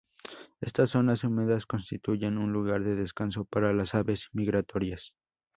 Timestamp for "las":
3.71-3.93